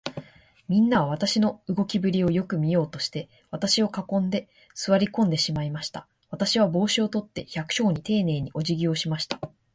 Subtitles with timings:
[0.67, 6.07] みんなは、私の動きぶりをよく見ようとして、私を囲んで、坐り込んでしまいました。
[6.31, 9.39] 私は帽子を取って、百姓にていねいに、おじぎをしました。